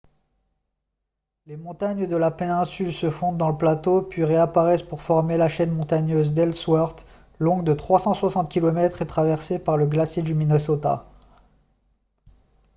les 1.45 1.57
montagnes 1.57 2.07
de 2.07 2.15
la 2.15 2.31
péninsule 2.31 2.91
se 2.91 3.11
fondent 3.11 3.37
dans 3.37 3.49
le 3.51 3.57
plateau 3.59 4.01
puis 4.01 4.23
réapparaissent 4.23 4.81
pour 4.81 5.03
former 5.03 5.37
la 5.37 5.47
chaîne 5.47 5.69
montagneuse 5.71 6.33
d'ellsworth 6.33 7.05
longue 7.37 7.63
de 7.63 7.73
360 7.75 8.49
km 8.49 9.03
et 9.03 9.05
traversée 9.05 9.59
par 9.59 9.77
le 9.77 9.85
glacier 9.85 10.23
du 10.23 10.33
minnesota 10.33 11.05